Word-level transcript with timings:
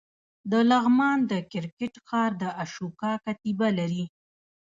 د 0.51 0.53
لغمان 0.69 1.17
د 1.31 1.33
کرکټ 1.51 1.93
ښار 2.07 2.31
د 2.41 2.43
اشوکا 2.63 3.13
کتیبه 3.25 3.69
لري 3.79 4.05